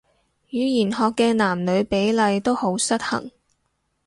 [0.49, 3.29] 語言學嘅男女比例都好失衡